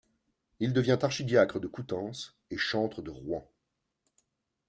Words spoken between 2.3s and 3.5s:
et chantre de Rouen.